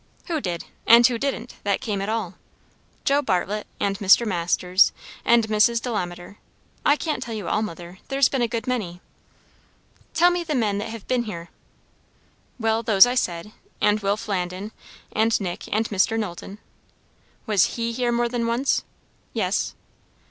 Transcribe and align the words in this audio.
"Who 0.25 0.41
did? 0.41 0.65
and 0.87 1.05
who 1.05 1.19
didn't? 1.19 1.57
that 1.63 1.79
came 1.79 2.01
at 2.01 2.09
all." 2.09 2.33
"Joe 3.05 3.21
Bartlett 3.21 3.67
and 3.79 3.99
Mr. 3.99 4.25
Masters 4.25 4.91
and 5.23 5.47
Mrs. 5.47 5.79
Delamater, 5.79 6.37
I 6.83 6.95
can't 6.95 7.21
tell 7.21 7.35
you 7.35 7.47
all, 7.47 7.61
mother; 7.61 7.99
there's 8.07 8.27
been 8.27 8.41
a 8.41 8.47
good 8.47 8.65
many." 8.65 8.99
"Tell 10.15 10.31
me 10.31 10.43
the 10.43 10.55
men 10.55 10.79
that 10.79 10.89
have 10.89 11.07
been 11.07 11.25
here. 11.25 11.51
"Well, 12.59 12.81
those 12.81 13.05
I 13.05 13.13
said; 13.13 13.51
and 13.79 13.99
Will 13.99 14.17
Flandin, 14.17 14.71
and 15.11 15.39
Nick, 15.39 15.71
and 15.71 15.87
Mr. 15.89 16.17
Knowlton." 16.17 16.57
"Was 17.45 17.75
he 17.75 17.91
here 17.91 18.11
more 18.11 18.27
than 18.27 18.47
once?" 18.47 18.83
"Yes." 19.33 19.75